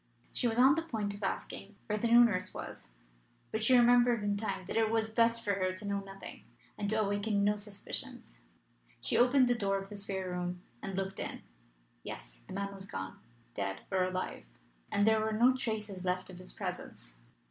[0.33, 2.87] She was on the point of asking where the new nurse was,
[3.51, 6.43] but she remembered in time that it was best for her to know nothing,
[6.75, 8.39] and to awaken no suspicions.
[8.99, 11.43] She opened the door of the spare room and looked in.
[12.01, 13.19] Yes; the man was gone
[13.53, 14.45] dead or alive
[14.91, 17.19] and there were no traces left of his presence.